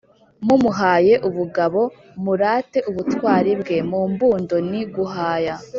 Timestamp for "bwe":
3.61-3.77